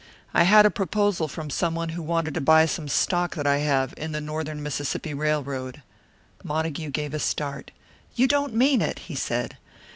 [0.33, 3.93] I had a proposal from someone who wanted to buy some stock that I have
[3.97, 5.83] in the Northern Mississippi Railroad."
[6.43, 7.69] Montague gave a start.
[8.15, 9.57] "You don't mean it!" he said.